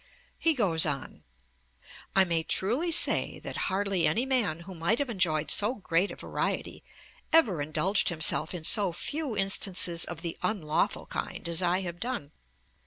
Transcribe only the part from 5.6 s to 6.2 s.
great a